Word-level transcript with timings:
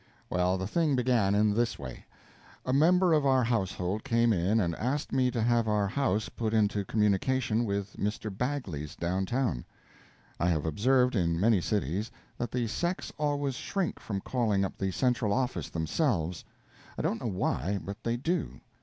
Well, 0.31 0.57
the 0.57 0.65
thing 0.65 0.95
began 0.95 1.35
in 1.35 1.53
this 1.53 1.77
way. 1.77 2.07
A 2.65 2.73
member 2.73 3.13
of 3.13 3.23
our 3.23 3.43
household 3.43 4.03
came 4.03 4.33
in 4.33 4.59
and 4.59 4.75
asked 4.77 5.13
me 5.13 5.29
to 5.29 5.43
have 5.43 5.67
our 5.67 5.87
house 5.87 6.27
put 6.27 6.55
into 6.55 6.83
communication 6.83 7.65
with 7.65 7.95
Mr. 7.97 8.35
Bagley's 8.35 8.95
downtown. 8.95 9.63
I 10.39 10.47
have 10.49 10.65
observed, 10.65 11.15
in 11.15 11.39
many 11.39 11.61
cities, 11.61 12.09
that 12.39 12.49
the 12.49 12.65
sex 12.65 13.13
always 13.19 13.53
shrink 13.53 13.99
from 13.99 14.21
calling 14.21 14.65
up 14.65 14.75
the 14.75 14.89
central 14.89 15.31
office 15.31 15.69
themselves. 15.69 16.43
I 16.97 17.03
don't 17.03 17.21
know 17.21 17.27
why, 17.29 17.77
but 17.85 18.01
they 18.03 18.17
do. 18.17 18.59